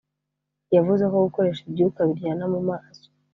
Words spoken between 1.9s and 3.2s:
biryana mu maso